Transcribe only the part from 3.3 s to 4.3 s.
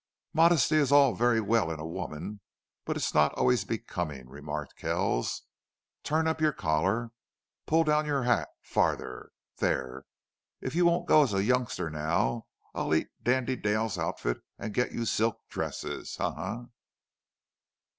always becoming,"